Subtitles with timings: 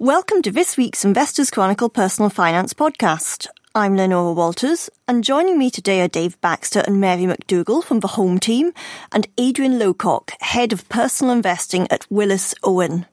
[0.00, 3.48] Welcome to this week's Investors Chronicle Personal Finance podcast.
[3.74, 8.08] I'm Leonora Walters, and joining me today are Dave Baxter and Mary McDougall from the
[8.16, 8.72] Home Team,
[9.12, 13.04] and Adrian Lowcock, Head of Personal Investing at Willis Owen.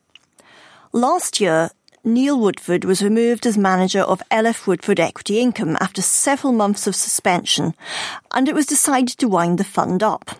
[0.93, 1.71] Last year,
[2.05, 6.95] Neil Woodford was removed as manager of LF Woodford Equity Income after several months of
[6.95, 7.75] suspension,
[8.31, 10.39] and it was decided to wind the fund up.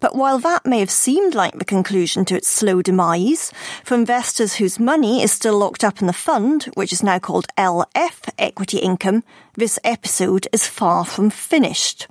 [0.00, 3.52] But while that may have seemed like the conclusion to its slow demise,
[3.84, 7.46] for investors whose money is still locked up in the fund, which is now called
[7.56, 12.06] LF Equity Income, this episode is far from finished.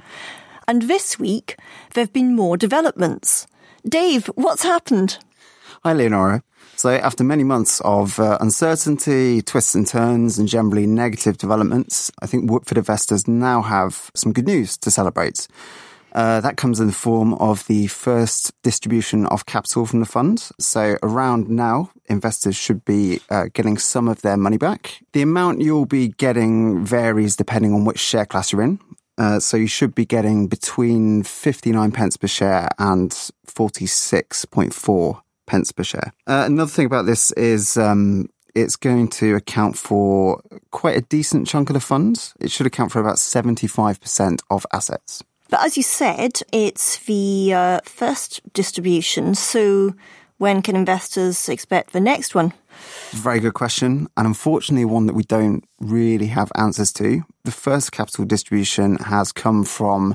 [0.68, 1.58] And this week,
[1.94, 3.46] there have been more developments.
[3.88, 5.20] Dave, what's happened?
[5.84, 6.41] Hi, Leonora.
[6.77, 12.26] So, after many months of uh, uncertainty, twists and turns, and generally negative developments, I
[12.26, 15.48] think Woodford investors now have some good news to celebrate.
[16.16, 20.50] Uh, that comes in the form of the first distribution of capital from the fund.
[20.60, 25.02] So around now, investors should be uh, getting some of their money back.
[25.12, 28.80] The amount you'll be getting varies depending on which share class you're in.
[29.18, 33.12] Uh, so you should be getting between 59 pence per share and
[33.48, 36.13] 46.4 pence per share.
[36.27, 41.46] Uh, another thing about this is um, it's going to account for quite a decent
[41.46, 42.34] chunk of the fund.
[42.40, 45.21] It should account for about 75% of assets.
[45.49, 49.35] But as you said, it's the uh, first distribution.
[49.35, 49.93] So
[50.37, 52.54] when can investors expect the next one?
[53.12, 57.24] Very good question, and unfortunately, one that we don't really have answers to.
[57.46, 60.13] The first capital distribution has come from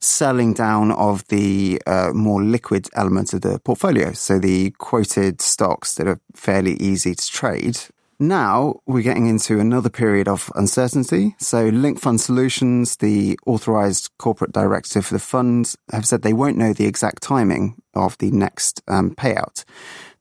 [0.00, 5.94] selling down of the uh, more liquid elements of the portfolio, so the quoted stocks
[5.94, 7.78] that are fairly easy to trade.
[8.18, 11.34] Now we're getting into another period of uncertainty.
[11.38, 16.56] So Link Fund Solutions, the authorized corporate director for the fund, have said they won't
[16.56, 19.64] know the exact timing of the next um, payout.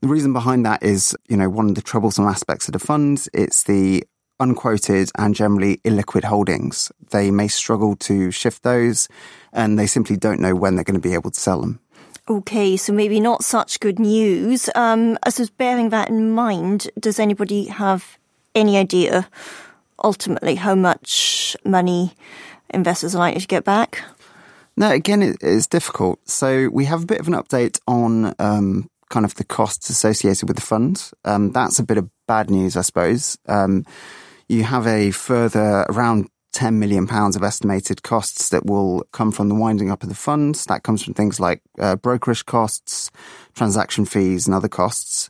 [0.02, 3.28] The reason behind that is, you know, one of the troublesome aspects of the fund.
[3.34, 4.04] It's the
[4.40, 6.92] unquoted and generally illiquid holdings.
[7.12, 9.08] They may struggle to shift those
[9.52, 11.80] and they simply don't know when they're going to be able to sell them.
[12.30, 14.70] Okay, so maybe not such good news.
[14.76, 18.18] Um, I suppose bearing that in mind, does anybody have
[18.56, 19.28] any idea
[20.02, 22.14] ultimately how much money
[22.70, 24.02] investors are likely to get back?
[24.78, 26.20] No, again, it's difficult.
[26.28, 30.48] So we have a bit of an update on um, kind of the costs associated
[30.48, 31.12] with the fund.
[31.26, 33.38] Um, that's a bit of bad news, I suppose.
[33.48, 33.86] Um,
[34.48, 39.50] you have a further around 10 million pounds of estimated costs that will come from
[39.50, 40.66] the winding up of the funds.
[40.66, 43.12] That comes from things like uh, brokerage costs,
[43.56, 45.30] transaction fees, and other costs.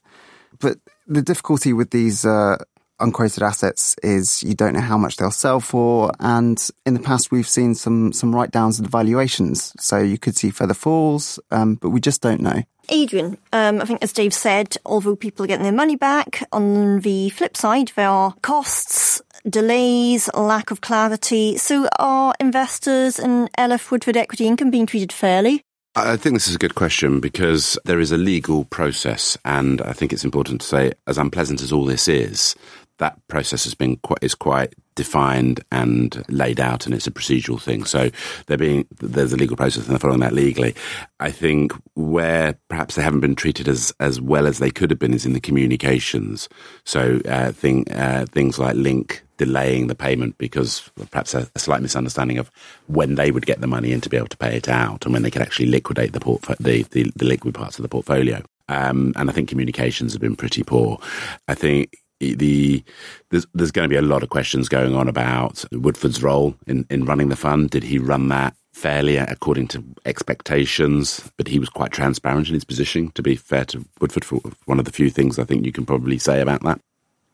[0.60, 2.58] But the difficulty with these uh,
[3.00, 7.32] unquoted assets is you don't know how much they'll sell for, and in the past
[7.32, 9.74] we've seen some some write downs of the valuations.
[9.80, 12.64] So you could see further falls, um, but we just don't know.
[12.90, 17.00] Adrian, um, I think as Dave said, although people are getting their money back, on
[17.00, 21.58] the flip side, there are costs delays, lack of clarity.
[21.58, 25.64] So are investors in LF Woodford Equity Income being treated fairly?
[25.96, 29.94] I think this is a good question because there is a legal process, and I
[29.94, 32.56] think it's important to say, as unpleasant as all this is,
[32.98, 37.62] that process has been quite, is quite defined and laid out, and it's a procedural
[37.62, 37.86] thing.
[37.86, 38.10] So
[38.48, 40.75] there being there's a legal process, and they're following that legally.
[41.20, 45.00] I think where perhaps they haven't been treated as as well as they could have
[45.00, 46.50] been is in the communications.
[46.86, 51.82] So uh, thing, uh, things like link delaying the payment because perhaps a, a, slight
[51.82, 52.52] misunderstanding of
[52.88, 55.14] when they would get the money in to be able to pay it out and
[55.14, 58.44] when they could actually liquidate the portfolio, the, the, the liquid parts of the portfolio.
[58.70, 61.00] Um, and I think communications have been pretty poor.
[61.48, 62.84] I think the
[63.30, 66.86] there's, there's going to be a lot of questions going on about Woodford's role in,
[66.90, 67.70] in running the fund.
[67.70, 71.30] Did he run that fairly according to expectations?
[71.38, 73.12] But he was quite transparent in his position.
[73.12, 75.86] To be fair to Woodford, for one of the few things I think you can
[75.86, 76.80] probably say about that.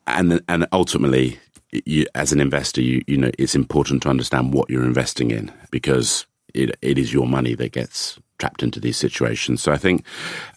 [0.06, 1.38] And and ultimately,
[1.72, 5.52] you, as an investor, you you know it's important to understand what you're investing in
[5.70, 9.62] because it it is your money that gets trapped into these situations.
[9.62, 10.04] So I think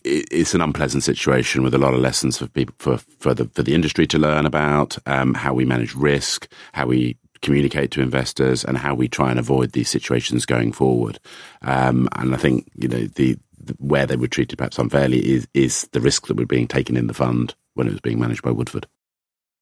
[0.04, 3.62] it's an unpleasant situation with a lot of lessons for people for for the for
[3.62, 8.64] the industry to learn about um, how we manage risk, how we communicate to investors,
[8.64, 11.20] and how we try and avoid these situations going forward.
[11.62, 15.48] Um, and I think you know the, the, where they were treated perhaps unfairly is
[15.54, 18.44] is the risk that were being taken in the fund when it was being managed
[18.44, 18.88] by Woodford.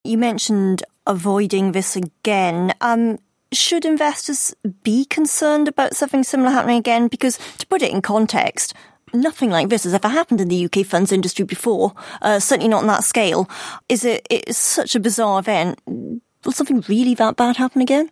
[0.03, 2.73] You mentioned avoiding this again.
[2.81, 3.19] Um,
[3.53, 7.07] should investors be concerned about something similar happening again?
[7.07, 8.73] Because to put it in context,
[9.13, 11.93] nothing like this has ever happened in the UK funds industry before.
[12.21, 13.49] Uh, certainly not on that scale.
[13.89, 14.25] Is it?
[14.29, 15.79] It's such a bizarre event.
[15.85, 18.09] Will something really that bad happen again?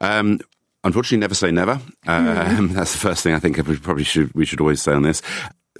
[0.00, 0.40] Um,
[0.84, 1.80] unfortunately, never say never.
[2.06, 2.68] Um, mm.
[2.72, 5.22] That's the first thing I think we probably should we should always say on this.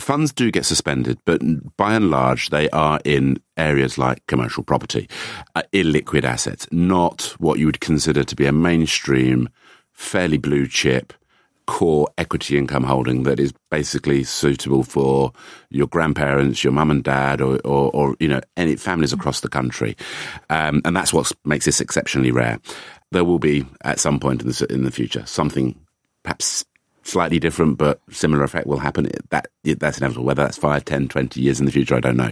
[0.00, 1.42] Funds do get suspended, but
[1.76, 5.08] by and large, they are in areas like commercial property,
[5.54, 9.48] uh, illiquid assets, not what you would consider to be a mainstream,
[9.92, 11.12] fairly blue chip
[11.68, 15.30] core equity income holding that is basically suitable for
[15.68, 19.50] your grandparents, your mum and dad, or, or, or you know, any families across the
[19.50, 19.94] country.
[20.48, 22.58] Um, and that's what makes this exceptionally rare.
[23.12, 25.78] There will be at some point in the, in the future something
[26.22, 26.64] perhaps
[27.08, 29.08] slightly different but similar effect will happen.
[29.30, 30.24] That that's inevitable.
[30.24, 32.30] Whether that's 5, 10, 20 years in the future, I don't know.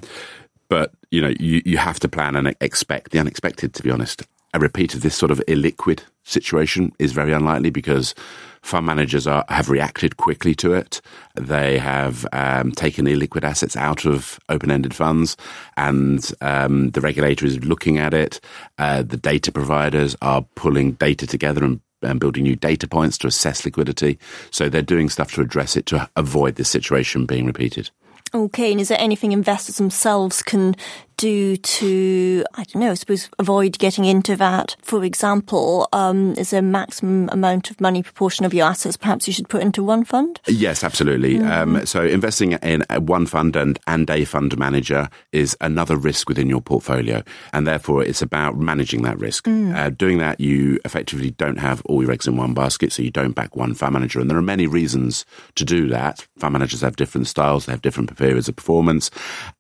[0.69, 3.75] But you know, you, you have to plan and expect the unexpected.
[3.75, 8.15] To be honest, a repeat of this sort of illiquid situation is very unlikely because
[8.63, 11.01] fund managers are, have reacted quickly to it.
[11.37, 15.37] They have um, taken illiquid assets out of open-ended funds,
[15.77, 18.41] and um, the regulator is looking at it.
[18.79, 23.27] Uh, the data providers are pulling data together and and building new data points to
[23.27, 24.19] assess liquidity.
[24.51, 27.91] So they're doing stuff to address it to avoid this situation being repeated.
[28.35, 30.75] Okay, and is there anything investors themselves can
[31.17, 34.77] do to, I don't know, I suppose, avoid getting into that?
[34.83, 39.27] For example, um, is there a maximum amount of money proportion of your assets perhaps
[39.27, 40.41] you should put into one fund?
[40.47, 41.37] Yes, absolutely.
[41.37, 41.77] Mm-hmm.
[41.77, 46.49] Um, so investing in one fund and, and a fund manager is another risk within
[46.49, 47.23] your portfolio.
[47.53, 49.45] And therefore, it's about managing that risk.
[49.45, 49.75] Mm.
[49.75, 53.11] Uh, doing that, you effectively don't have all your eggs in one basket, so you
[53.11, 54.21] don't back one fund manager.
[54.21, 55.25] And there are many reasons
[55.55, 56.27] to do that.
[56.39, 59.11] Fund managers have different styles, they have different periods of performance,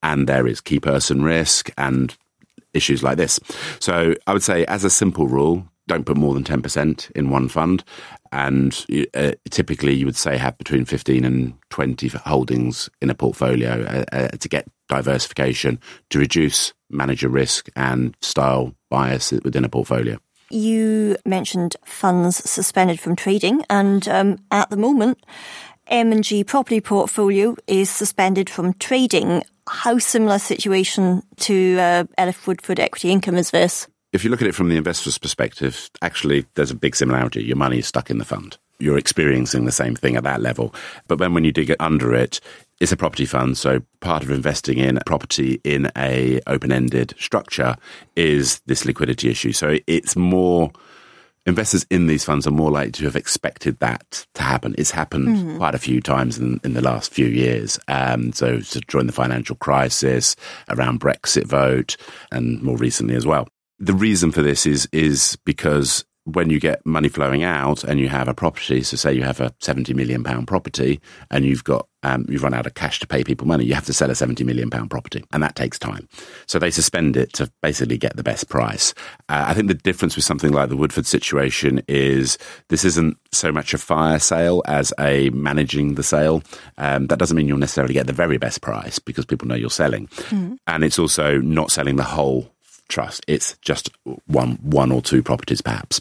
[0.02, 2.16] and there is key person risk risk and
[2.74, 3.38] issues like this.
[3.78, 7.48] So I would say, as a simple rule, don't put more than 10% in one
[7.48, 7.84] fund.
[8.32, 8.84] And
[9.14, 14.04] uh, typically, you would say have between 15 and 20 holdings in a portfolio uh,
[14.12, 15.78] uh, to get diversification,
[16.10, 20.18] to reduce manager risk and style bias within a portfolio.
[20.50, 25.18] You mentioned funds suspended from trading, and um, at the moment,
[25.86, 32.04] M&G property portfolio is suspended from trading how similar situation to uh,
[32.46, 33.88] Woodford equity income is this?
[34.12, 37.44] If you look at it from the investor's perspective, actually, there's a big similarity.
[37.44, 38.56] Your money is stuck in the fund.
[38.78, 40.74] You're experiencing the same thing at that level.
[41.08, 42.40] But then when you dig under it,
[42.80, 43.58] it's a property fund.
[43.58, 47.76] So part of investing in property in a open-ended structure
[48.16, 49.52] is this liquidity issue.
[49.52, 50.70] So it's more
[51.46, 54.74] investors in these funds are more likely to have expected that to happen.
[54.76, 55.56] It's happened mm-hmm.
[55.56, 57.78] quite a few times in, in the last few years.
[57.88, 60.36] Um, so, so during the financial crisis,
[60.68, 61.96] around Brexit vote,
[62.32, 63.48] and more recently as well.
[63.78, 68.08] The reason for this is is because when you get money flowing out and you
[68.08, 71.00] have a property, so say you have a seventy million pound property
[71.30, 73.86] and you've got um, you've run out of cash to pay people money, you have
[73.86, 76.08] to sell a seventy million pound property, and that takes time.
[76.46, 78.92] So they suspend it to basically get the best price.
[79.28, 82.38] Uh, I think the difference with something like the Woodford situation is
[82.68, 86.42] this isn't so much a fire sale as a managing the sale.
[86.76, 89.70] Um, that doesn't mean you'll necessarily get the very best price because people know you're
[89.70, 90.58] selling, mm.
[90.66, 92.50] and it's also not selling the whole
[92.88, 93.24] trust.
[93.26, 93.90] It's just
[94.26, 96.00] one one or two properties perhaps.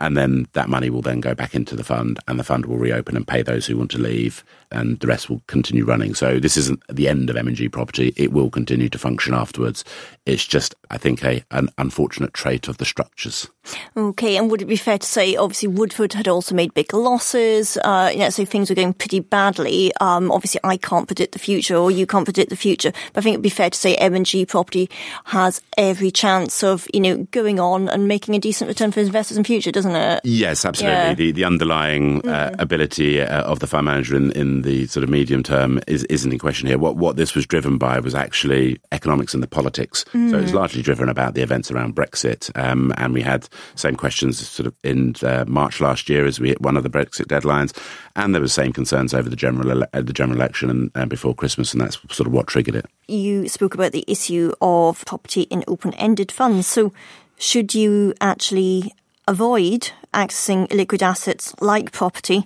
[0.00, 2.78] And then that money will then go back into the fund and the fund will
[2.78, 4.42] reopen and pay those who want to leave
[4.72, 6.14] and the rest will continue running.
[6.14, 8.12] So this isn't the end of M&G property.
[8.16, 9.84] It will continue to function afterwards.
[10.26, 13.48] It's just, I think, a an unfortunate trait of the structures.
[13.96, 17.76] Okay, and would it be fair to say, obviously, Woodford had also made big losses,
[17.84, 19.92] uh, you know, so things were going pretty badly.
[20.00, 23.22] Um, obviously, I can't predict the future, or you can't predict the future, but I
[23.22, 24.88] think it'd be fair to say M&G property
[25.26, 29.36] has every chance of, you know, going on and making a decent return for investors
[29.36, 30.20] in future, doesn't it?
[30.24, 30.98] Yes, absolutely.
[30.98, 31.14] Yeah.
[31.14, 32.60] The, the underlying uh, mm.
[32.60, 36.32] ability uh, of the fund manager in, in the sort of medium term is, isn't
[36.32, 36.78] in question here.
[36.78, 40.04] What, what this was driven by was actually economics and the politics.
[40.12, 40.30] Mm.
[40.30, 44.46] So it's largely driven about the events around Brexit, um, and we had same questions
[44.48, 47.76] sort of in uh, March last year as we hit one of the Brexit deadlines,
[48.16, 50.90] and there were the same concerns over the general ele- uh, the general election and,
[50.94, 52.86] and before Christmas, and that's sort of what triggered it.
[53.08, 56.66] You spoke about the issue of property in open-ended funds.
[56.66, 56.92] So,
[57.38, 58.94] should you actually
[59.30, 62.44] avoid accessing liquid assets like property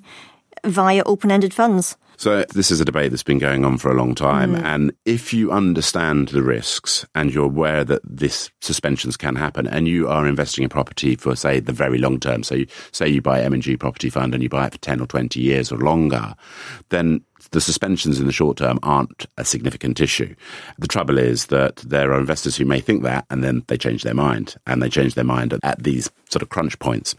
[0.65, 1.97] via open-ended funds?
[2.17, 4.55] So this is a debate that's been going on for a long time.
[4.55, 4.65] Mm.
[4.65, 9.89] And if you understand the risks and you're aware that this suspensions can happen and
[9.89, 13.21] you are investing in property for, say, the very long term, so you, say you
[13.21, 16.35] buy M&G property fund and you buy it for 10 or 20 years or longer,
[16.91, 17.21] then
[17.55, 20.35] the suspensions in the short term aren't a significant issue.
[20.79, 24.03] The trouble is that there are investors who may think that and then they change
[24.03, 27.15] their mind and they change their mind at, at these sort of crunch points.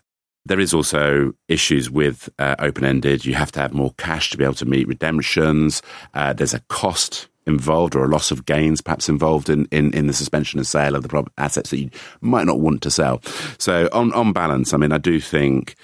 [0.45, 3.25] There is also issues with uh, open ended.
[3.25, 5.81] You have to have more cash to be able to meet redemptions.
[6.13, 10.07] Uh, there's a cost involved or a loss of gains perhaps involved in, in, in
[10.07, 11.89] the suspension and sale of the assets that you
[12.19, 13.21] might not want to sell.
[13.57, 15.75] So on, on balance, I mean, I do think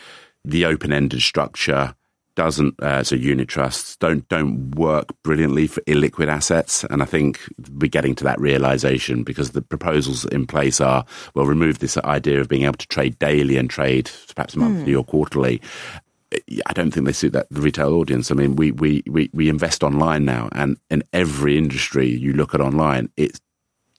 [0.44, 1.96] the open ended structure
[2.36, 7.40] doesn't uh, so unit trusts don't don't work brilliantly for illiquid assets and i think
[7.74, 12.40] we're getting to that realization because the proposals in place are well remove this idea
[12.40, 15.00] of being able to trade daily and trade perhaps monthly mm.
[15.00, 15.62] or quarterly
[16.66, 18.32] I don't think they suit that the retail audience.
[18.32, 22.56] I mean, we, we, we, we invest online now, and in every industry you look
[22.56, 23.42] at online, it's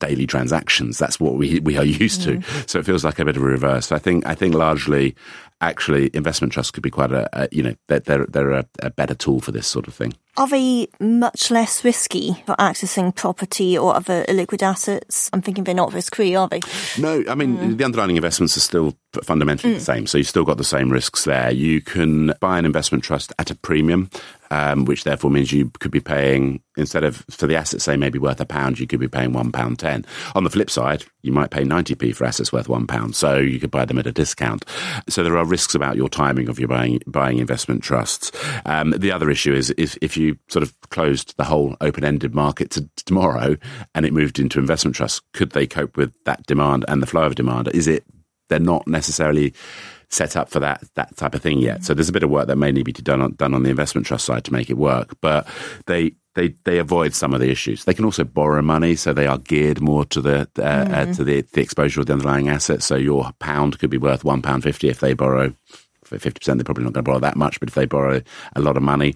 [0.00, 0.98] daily transactions.
[0.98, 2.42] That's what we we are used mm.
[2.42, 2.68] to.
[2.68, 3.92] So it feels like a bit of a reverse.
[3.92, 5.14] I think I think largely,
[5.62, 8.90] actually, investment trusts could be quite a, a you know they're they're, they're a, a
[8.90, 10.12] better tool for this sort of thing.
[10.36, 15.28] Are they much less risky for accessing property or other illiquid assets?
[15.32, 16.60] I'm thinking they're not risk free, are they?
[16.98, 17.76] No, I mean, mm.
[17.76, 19.78] the underlying investments are still fundamentally mm.
[19.78, 20.06] the same.
[20.06, 21.50] So you've still got the same risks there.
[21.50, 24.08] You can buy an investment trust at a premium
[24.52, 28.18] um, which therefore means you could be paying instead of for the assets say maybe
[28.18, 30.04] worth a pound, you could be paying one pound ten.
[30.34, 33.38] On the flip side, you might pay ninety p for assets worth one pound, so
[33.38, 34.66] you could buy them at a discount.
[35.08, 38.32] So there are risks about your timing of your buying buying investment trusts.
[38.64, 42.34] Um, the other issue is if if you sort of closed the whole open ended
[42.34, 43.56] market to tomorrow
[43.94, 47.24] and it moved into investment trusts, could they cope with that demand and the flow
[47.24, 47.68] of demand?
[47.68, 48.04] Is it
[48.48, 49.52] they're not necessarily
[50.08, 51.84] set up for that that type of thing yet.
[51.84, 53.62] So there's a bit of work that may need to be done on, done on
[53.62, 55.16] the investment trust side to make it work.
[55.20, 55.46] But
[55.86, 57.84] they they they avoid some of the issues.
[57.84, 60.92] They can also borrow money, so they are geared more to the uh, mm.
[60.92, 62.86] uh, to the, the exposure of the underlying assets.
[62.86, 65.54] So your pound could be worth one pound fifty if they borrow.
[66.04, 68.20] Fifty percent, they're probably not going to borrow that much, but if they borrow
[68.54, 69.14] a lot of money,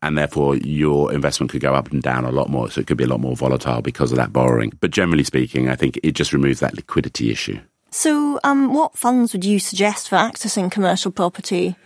[0.00, 2.96] and therefore your investment could go up and down a lot more, so it could
[2.96, 4.72] be a lot more volatile because of that borrowing.
[4.80, 7.60] But generally speaking, I think it just removes that liquidity issue.
[7.90, 11.76] So, um, what funds would you suggest for accessing commercial property?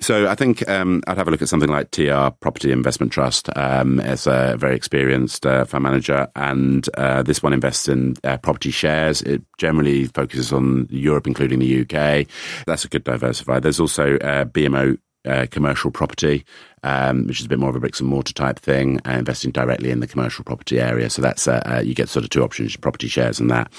[0.00, 3.48] So I think um, I'd have a look at something like TR Property Investment Trust
[3.56, 8.38] um, as a very experienced uh, fund manager, and uh, this one invests in uh,
[8.38, 9.22] property shares.
[9.22, 12.26] It generally focuses on Europe, including the UK.
[12.66, 13.60] That's a good diversifier.
[13.60, 16.44] There's also uh, BMO uh, commercial property,
[16.82, 19.50] um, which is a bit more of a bricks and mortar type thing, uh, investing
[19.50, 21.10] directly in the commercial property area.
[21.10, 23.70] So that's uh, uh, you get sort of two options: property shares and that.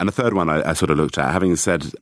[0.00, 1.92] And the third one I, I sort of looked at, having said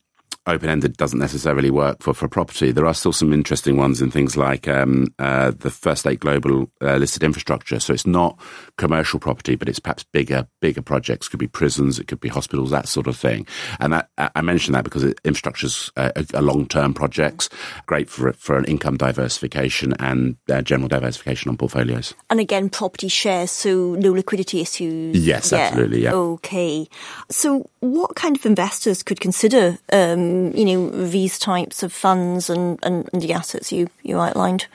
[0.46, 2.72] open ended doesn't necessarily work for, for property.
[2.72, 6.70] There are still some interesting ones in things like um, uh, the First State Global
[6.80, 7.80] uh, listed infrastructure.
[7.80, 8.38] So it's not
[8.78, 11.26] commercial property, but it's perhaps bigger bigger projects.
[11.26, 13.46] It could be prisons, it could be hospitals, that sort of thing.
[13.80, 17.48] And that, I mention that because infrastructure's uh, a, long term projects,
[17.86, 22.14] great for for an income diversification and uh, general diversification on portfolios.
[22.30, 25.16] And again, property shares, so no liquidity issues.
[25.16, 25.58] Yes, yeah.
[25.58, 26.02] absolutely.
[26.02, 26.14] Yeah.
[26.14, 26.88] Okay.
[27.30, 29.78] So, what kind of investors could consider?
[29.92, 34.66] Um, you know, these types of funds and, and, and, the assets you, you outlined?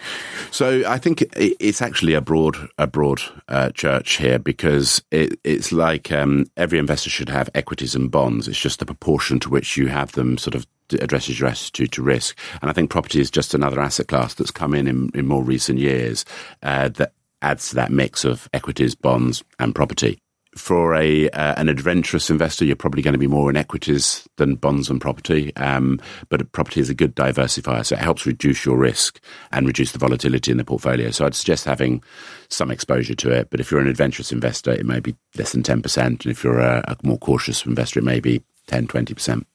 [0.51, 5.71] So I think it's actually a broad a broad uh, church here because it, it's
[5.71, 8.47] like um, every investor should have equities and bonds.
[8.47, 12.03] It's just the proportion to which you have them sort of addresses your attitude to
[12.03, 12.37] risk.
[12.61, 15.43] And I think property is just another asset class that's come in in, in more
[15.43, 16.25] recent years
[16.63, 20.19] uh, that adds to that mix of equities, bonds, and property
[20.55, 24.55] for a uh, an adventurous investor, you're probably going to be more in equities than
[24.55, 25.55] bonds and property.
[25.55, 29.19] Um, but property is a good diversifier, so it helps reduce your risk
[29.51, 31.11] and reduce the volatility in the portfolio.
[31.11, 32.03] So I'd suggest having
[32.49, 33.49] some exposure to it.
[33.49, 36.43] But if you're an adventurous investor, it may be less than ten percent, and if
[36.43, 39.47] you're a, a more cautious investor, it may be 10, 20 percent.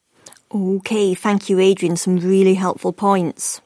[0.55, 1.97] Okay, thank you, Adrian.
[1.97, 3.61] Some really helpful points.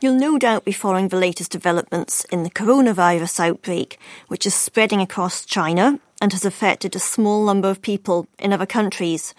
[0.00, 5.02] You'll no doubt be following the latest developments in the coronavirus outbreak, which is spreading
[5.02, 9.34] across China and has affected a small number of people in other countries.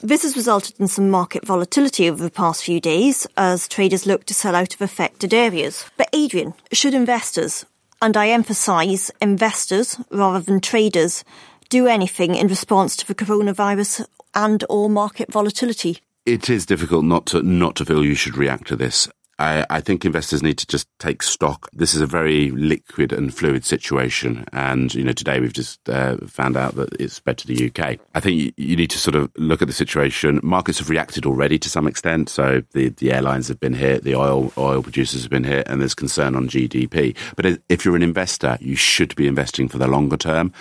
[0.00, 4.24] This has resulted in some market volatility over the past few days as traders look
[4.26, 5.84] to sell out of affected areas.
[5.96, 7.64] But Adrian, should investors,
[8.00, 11.24] and I emphasise investors rather than traders,
[11.68, 14.04] do anything in response to the coronavirus
[14.34, 15.98] and or market volatility?
[16.26, 19.08] It is difficult not to not to feel you should react to this.
[19.42, 21.68] I, I, think investors need to just take stock.
[21.72, 24.44] This is a very liquid and fluid situation.
[24.52, 27.98] And, you know, today we've just uh, found out that it's spread to the UK.
[28.14, 30.38] I think you, you, need to sort of look at the situation.
[30.44, 32.28] Markets have reacted already to some extent.
[32.28, 35.80] So the, the airlines have been hit, the oil, oil producers have been hit, and
[35.80, 37.16] there's concern on GDP.
[37.34, 40.52] But if you're an investor, you should be investing for the longer term.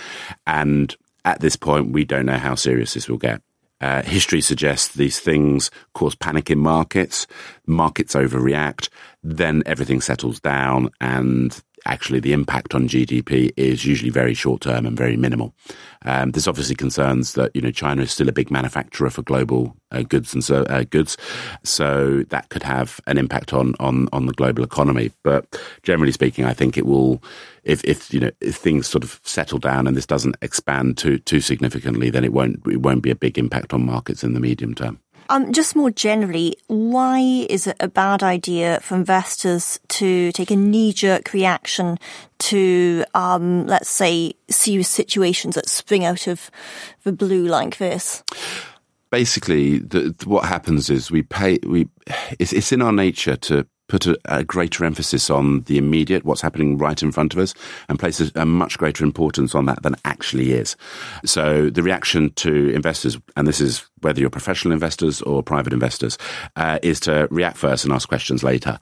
[0.48, 3.44] And at this point, we don't know how serious this will get.
[3.82, 7.26] Uh, history suggests these things cause panic in markets,
[7.66, 8.90] markets overreact,
[9.24, 14.86] then everything settles down, and actually the impact on GDP is usually very short term
[14.86, 15.54] and very minimal.
[16.04, 19.76] Um, there's obviously concerns that you know China is still a big manufacturer for global
[19.92, 21.18] uh, goods and so uh, goods,
[21.64, 25.12] so that could have an impact on on on the global economy.
[25.24, 27.22] But generally speaking, I think it will.
[27.64, 31.20] If, if you know if things sort of settle down and this doesn't expand too
[31.20, 34.40] too significantly, then it won't it won't be a big impact on markets in the
[34.40, 35.00] medium term.
[35.32, 40.58] Um, just more generally, why is it a bad idea for investors to take a
[40.58, 41.98] knee-jerk reaction
[42.40, 46.52] to, um, let's say, serious situations that spring out of
[47.06, 48.24] the blue like this?
[49.10, 51.60] Basically, the, what happens is we pay.
[51.64, 51.88] We
[52.38, 56.40] it's, it's in our nature to put a, a, greater emphasis on the immediate, what's
[56.40, 57.54] happening right in front of us,
[57.90, 60.78] and place a, a, much greater importance on that than actually is.
[61.26, 66.18] So the reaction to investors, and this is whether you're professional investors or private investors,
[66.56, 68.80] uh, is to react first and ask questions later.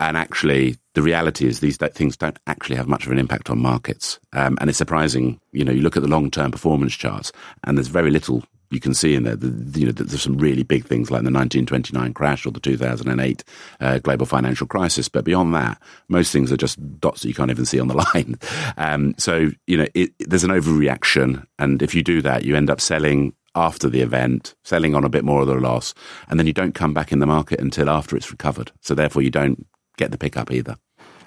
[0.00, 3.62] And actually, the reality is these things don't actually have much of an impact on
[3.62, 4.18] markets.
[4.32, 7.30] Um, and it's surprising, you know, you look at the long-term performance charts,
[7.62, 10.62] and there's very little you can see in there, the, you know, there's some really
[10.62, 13.44] big things like the 1929 crash or the 2008
[13.80, 15.08] uh, global financial crisis.
[15.08, 17.94] But beyond that, most things are just dots that you can't even see on the
[18.14, 18.36] line.
[18.76, 21.46] Um, so, you know, it, there's an overreaction.
[21.58, 25.08] And if you do that, you end up selling after the event, selling on a
[25.08, 25.94] bit more of the loss.
[26.28, 28.72] And then you don't come back in the market until after it's recovered.
[28.82, 30.76] So therefore, you don't get the pickup either.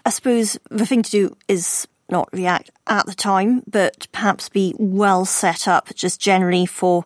[0.05, 4.75] I suppose the thing to do is not react at the time, but perhaps be
[4.77, 7.06] well set up just generally for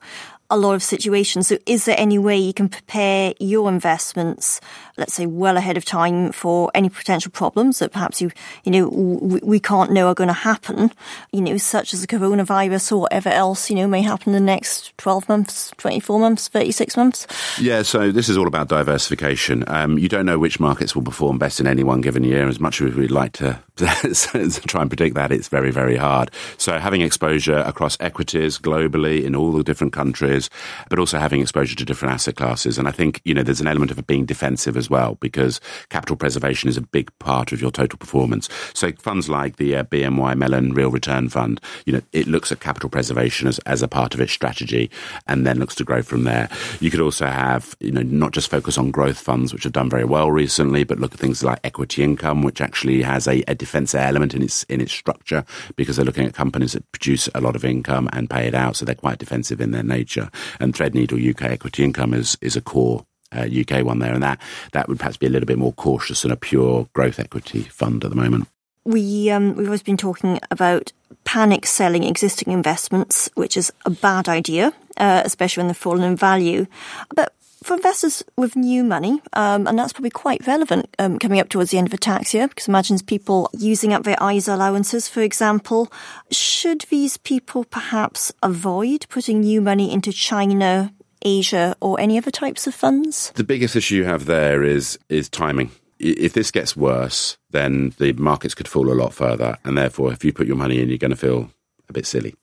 [0.49, 1.47] a lot of situations.
[1.47, 4.61] So is there any way you can prepare your investments,
[4.97, 8.31] let's say well ahead of time for any potential problems that perhaps you,
[8.63, 10.91] you know, we, we can't know are going to happen,
[11.31, 14.51] you know, such as the coronavirus or whatever else, you know, may happen in the
[14.51, 17.27] next 12 months, 24 months, 36 months?
[17.59, 19.63] Yeah, so this is all about diversification.
[19.67, 22.47] Um, you don't know which markets will perform best in any one given year.
[22.47, 26.31] As much as we'd like to try and predict that, it's very, very hard.
[26.57, 30.49] So having exposure across equities globally in all the different countries,
[30.89, 32.77] but also having exposure to different asset classes.
[32.77, 35.59] And I think, you know, there's an element of it being defensive as well because
[35.89, 38.49] capital preservation is a big part of your total performance.
[38.73, 42.59] So funds like the uh, BNY Mellon Real Return Fund, you know, it looks at
[42.59, 44.89] capital preservation as, as a part of its strategy
[45.27, 46.49] and then looks to grow from there.
[46.79, 49.89] You could also have, you know, not just focus on growth funds, which have done
[49.89, 53.55] very well recently, but look at things like equity income, which actually has a, a
[53.55, 57.41] defense element in its in its structure because they're looking at companies that produce a
[57.41, 60.29] lot of income and pay it out, so they're quite defensive in their nature.
[60.59, 64.39] And Threadneedle UK Equity Income is is a core uh, UK one there, and that
[64.73, 68.03] that would perhaps be a little bit more cautious than a pure growth equity fund
[68.03, 68.47] at the moment.
[68.83, 70.91] We um, we've always been talking about
[71.23, 76.15] panic selling existing investments, which is a bad idea, uh, especially when they've fallen in
[76.15, 76.67] value.
[77.15, 77.33] But
[77.65, 81.71] for investors with new money, um, and that's probably quite relevant um, coming up towards
[81.71, 85.21] the end of a tax year, because imagines people using up their ISA allowances, for
[85.21, 85.91] example.
[86.29, 92.67] Should these people perhaps avoid putting new money into China, Asia, or any other types
[92.67, 93.31] of funds?
[93.35, 95.71] The biggest issue you have there is is timing.
[95.99, 100.25] If this gets worse, then the markets could fall a lot further, and therefore, if
[100.25, 101.49] you put your money in, you're going to feel
[101.87, 102.35] a bit silly.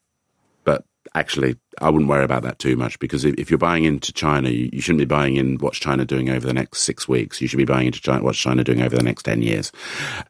[1.14, 4.70] Actually, I wouldn't worry about that too much because if, you're buying into China, you,
[4.72, 7.40] you, shouldn't be buying in what's China doing over the next six weeks.
[7.40, 9.72] You should be buying into China, what's China doing over the next 10 years.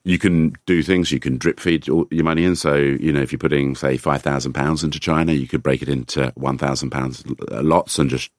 [0.04, 2.56] You can do things, you can drip feed your money in.
[2.56, 6.32] So, you know, if you're putting, say, £5,000 into China, you could break it into
[6.38, 8.30] £1,000 lots and just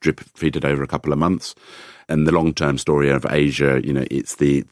[0.00, 1.54] drip feed it over a couple of months.
[2.08, 4.64] And the long term story of Asia, you know, it's the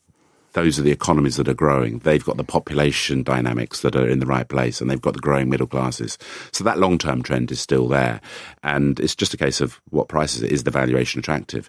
[0.56, 1.98] those are the economies that are growing.
[1.98, 5.20] They've got the population dynamics that are in the right place and they've got the
[5.20, 6.16] growing middle classes.
[6.50, 8.22] So that long term trend is still there.
[8.62, 11.68] And it's just a case of what prices is the valuation attractive.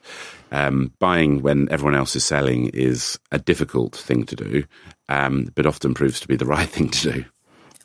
[0.54, 4.63] Um, buying when everyone else is selling is a difficult thing to do,
[5.10, 7.26] um, but often proves to be the right thing to do.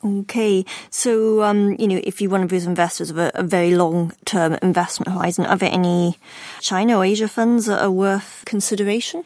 [0.05, 3.73] Okay, so um, you know, if you're one of those investors of a, a very
[3.73, 6.17] long-term investment horizon, are there any
[6.59, 9.23] China or Asia funds that are worth consideration?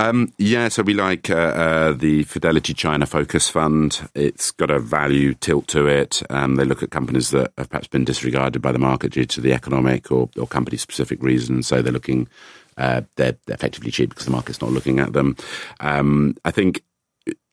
[0.00, 4.08] Um, yeah, so we like uh, uh, the Fidelity China Focus Fund.
[4.16, 6.22] It's got a value tilt to it.
[6.28, 9.40] Um, they look at companies that have perhaps been disregarded by the market due to
[9.40, 11.68] the economic or, or company-specific reasons.
[11.68, 12.28] So they're looking
[12.76, 15.36] uh, they're effectively cheap because the market's not looking at them.
[15.80, 16.82] Um, I think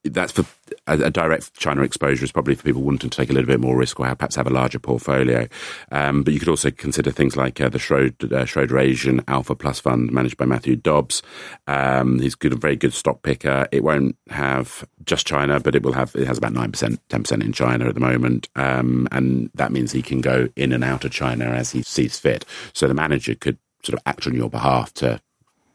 [0.04, 0.46] that's for
[0.88, 3.60] a, a, direct China exposure is probably for people wanting to take a little bit
[3.60, 5.48] more risk or have, perhaps have a larger portfolio.
[5.92, 9.56] Um, but you could also consider things like uh, the Schroder, uh, Schroder Asian Alpha
[9.56, 11.22] Plus Fund managed by Matthew Dobbs.
[11.68, 13.68] Um, he's good, a very good stock picker.
[13.72, 17.24] It won't have just China, but it will have it has about nine percent, ten
[17.24, 20.84] percent in China at the moment, um, and that means he can go in and
[20.84, 22.46] out of China as he sees fit.
[22.74, 25.22] So the manager could sort of act on your behalf to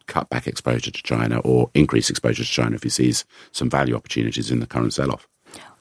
[0.08, 3.94] cut back exposure to China or increase exposure to China if he sees some value
[3.94, 5.28] opportunities in the current sell off.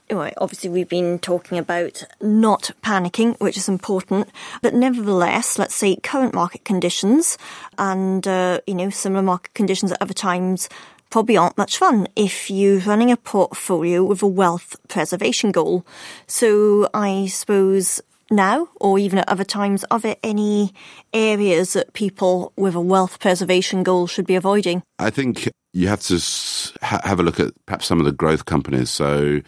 [0.10, 4.30] Anyway, obviously, we've been talking about not panicking, which is important.
[4.62, 7.38] But nevertheless, let's say current market conditions
[7.78, 10.70] and, uh, you know, similar market conditions at other times
[11.10, 15.86] probably aren't much fun if you're running a portfolio with a wealth preservation goal.
[16.26, 20.74] So I suppose now or even at other times, are there any
[21.14, 24.84] areas that people with a wealth preservation goal should be avoiding?
[25.00, 26.20] I think you have to
[26.82, 28.90] have a look at perhaps some of the growth companies.
[28.90, 29.42] So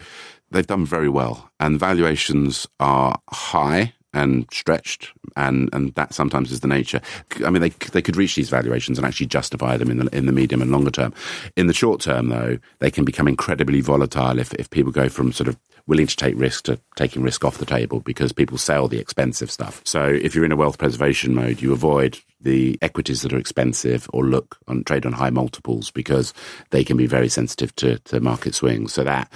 [0.50, 6.60] they've done very well, and valuations are high and stretched, and, and that sometimes is
[6.60, 7.00] the nature.
[7.44, 10.26] I mean, they they could reach these valuations and actually justify them in the in
[10.26, 11.14] the medium and longer term.
[11.56, 15.32] In the short term, though, they can become incredibly volatile if if people go from
[15.32, 18.88] sort of willing to take risk to taking risk off the table because people sell
[18.88, 19.80] the expensive stuff.
[19.84, 24.08] So if you're in a wealth preservation mode, you avoid the equities that are expensive
[24.12, 26.32] or look on trade on high multiples because
[26.70, 28.92] they can be very sensitive to, to market swings.
[28.92, 29.30] So that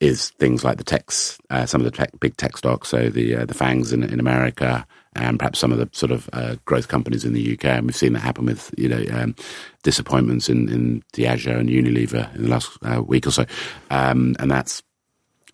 [0.00, 3.36] is things like the techs, uh, some of the tech, big tech stocks, so the
[3.36, 6.88] uh, the FAANGs in, in America, and perhaps some of the sort of uh, growth
[6.88, 7.64] companies in the UK.
[7.66, 9.34] And we've seen that happen with you know um,
[9.82, 13.44] disappointments in, in Diageo and Unilever in the last uh, week or so,
[13.90, 14.82] um, and that's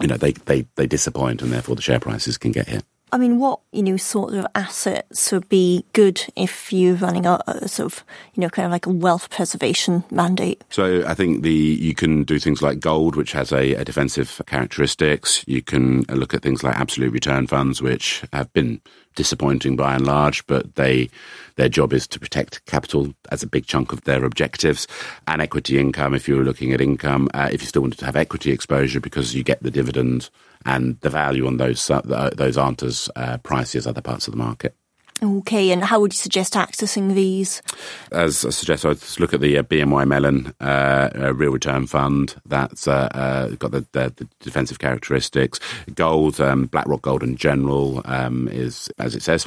[0.00, 2.84] you know they, they they disappoint, and therefore the share prices can get hit.
[3.14, 7.38] I mean, what you know sort of assets would be good if you're running a,
[7.46, 10.64] a, sort of you know kind of like a wealth preservation mandate?
[10.70, 14.42] So I think the you can do things like gold, which has a, a defensive
[14.46, 15.44] characteristics.
[15.46, 18.80] You can look at things like absolute return funds, which have been
[19.14, 21.08] disappointing by and large, but they
[21.56, 24.88] their job is to protect capital as a big chunk of their objectives
[25.28, 26.14] and equity income.
[26.14, 29.34] If you're looking at income, uh, if you still wanted to have equity exposure because
[29.34, 30.30] you get the dividend
[30.66, 34.32] and the value on those uh, those aren't as uh, pricey as other parts of
[34.32, 34.74] the market.
[35.22, 37.62] Okay, and how would you suggest accessing these?
[38.10, 42.34] As I suggest, I'd look at the uh, BNY Mellon uh, uh, Real Return Fund.
[42.44, 45.60] That's uh, uh, got the, the, the, defensive characteristics.
[45.94, 49.46] Gold, um, BlackRock Gold in general, um, is, as it says,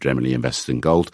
[0.00, 1.10] generally invested in gold,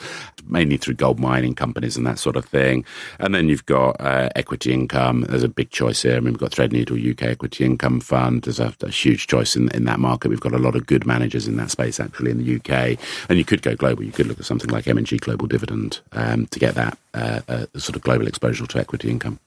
[0.47, 2.85] mainly through gold mining companies and that sort of thing.
[3.19, 5.23] And then you've got uh, equity income.
[5.23, 6.17] There's a big choice here.
[6.17, 8.43] I mean, we've got Threadneedle UK Equity Income Fund.
[8.43, 10.29] There's a, a, huge choice in, in that market.
[10.29, 12.99] We've got a lot of good managers in that space actually in the UK.
[13.29, 14.05] And you could go global.
[14.05, 17.67] You could look at something like M&G Global Dividend um, to get that uh, uh,
[17.77, 19.39] sort of global exposure to equity income.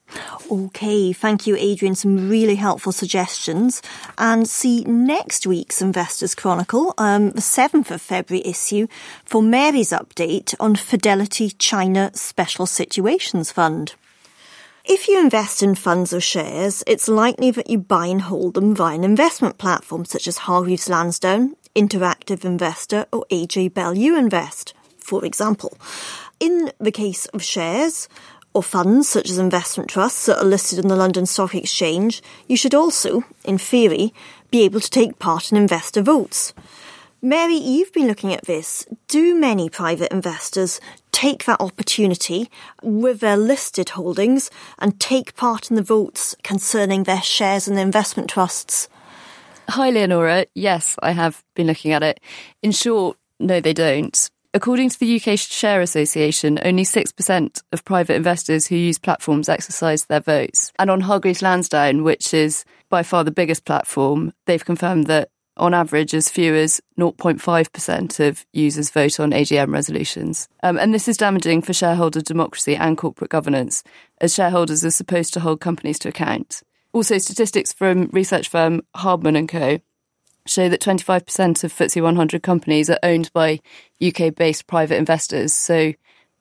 [0.51, 1.95] Okay, thank you, Adrian.
[1.95, 3.81] Some really helpful suggestions.
[4.17, 8.87] And see next week's Investors Chronicle, um, the 7th of February issue,
[9.25, 13.95] for Mary's update on Fidelity China Special Situations Fund.
[14.87, 18.75] If you invest in funds or shares, it's likely that you buy and hold them
[18.75, 25.25] via an investment platform such as Hargreaves Lansdown, Interactive Investor, or AJ Bell Youinvest, for
[25.25, 25.75] example.
[26.39, 28.09] In the case of shares,
[28.53, 32.55] or funds such as investment trusts that are listed on the London Stock Exchange, you
[32.55, 34.13] should also, in theory,
[34.49, 36.53] be able to take part in investor votes.
[37.21, 38.85] Mary, you've been looking at this.
[39.07, 40.79] Do many private investors
[41.11, 42.49] take that opportunity
[42.83, 48.29] with their listed holdings and take part in the votes concerning their shares in investment
[48.29, 48.87] trusts?
[49.69, 50.45] Hi, Leonora.
[50.53, 52.19] Yes, I have been looking at it.
[52.61, 54.29] In short, no, they don't.
[54.55, 60.05] According to the UK Share Association, only 6% of private investors who use platforms exercise
[60.05, 60.71] their votes.
[60.79, 65.73] And on Hargreaves Lansdown, which is by far the biggest platform, they've confirmed that on
[65.73, 70.47] average, as few as 0.5% of users vote on AGM resolutions.
[70.63, 73.83] Um, and this is damaging for shareholder democracy and corporate governance,
[74.21, 76.63] as shareholders are supposed to hold companies to account.
[76.93, 79.79] Also, statistics from research firm Hardman & Co
[80.45, 83.59] show that 25% of FTSE 100 companies are owned by
[84.05, 85.53] UK based private investors.
[85.53, 85.93] So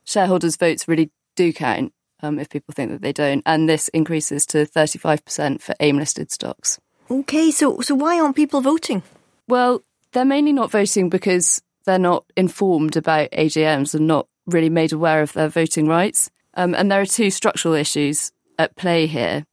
[0.04, 3.42] shareholders' votes really do count um, if people think that they don't.
[3.46, 6.78] And this increases to 35% for AIM listed stocks.
[7.10, 9.02] Okay, so, so why aren't people voting?
[9.48, 14.92] Well, they're mainly not voting because they're not informed about AGMs and not really made
[14.92, 16.30] aware of their voting rights.
[16.54, 19.44] Um, and there are two structural issues at play here.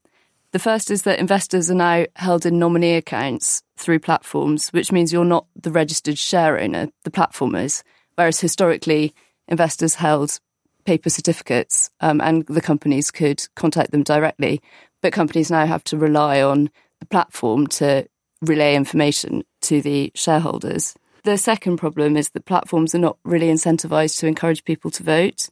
[0.51, 5.13] The first is that investors are now held in nominee accounts through platforms, which means
[5.13, 7.83] you're not the registered share owner, the platform is.
[8.15, 9.15] Whereas historically,
[9.47, 10.39] investors held
[10.83, 14.61] paper certificates um, and the companies could contact them directly.
[15.01, 18.07] But companies now have to rely on the platform to
[18.41, 20.95] relay information to the shareholders.
[21.23, 25.49] The second problem is that platforms are not really incentivized to encourage people to vote.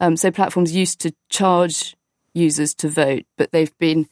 [0.00, 1.94] Um, so platforms used to charge
[2.32, 4.08] users to vote, but they've been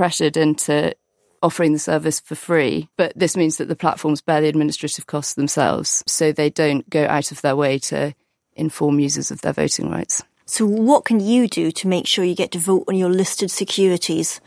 [0.00, 0.94] pressured into
[1.42, 2.88] offering the service for free.
[2.96, 7.04] But this means that the platforms bear the administrative costs themselves, so they don't go
[7.04, 8.14] out of their way to
[8.54, 10.22] inform users of their voting rights.
[10.46, 13.50] So, what can you do to make sure you get to vote on your listed
[13.50, 14.40] securities?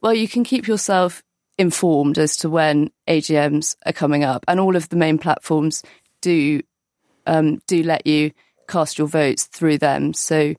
[0.00, 1.24] Well, you can keep yourself
[1.58, 5.82] informed as to when AGMs are coming up, and all of the main platforms
[6.20, 6.62] do
[7.26, 8.30] um, do let you
[8.68, 10.14] cast your votes through them.
[10.14, 10.54] So,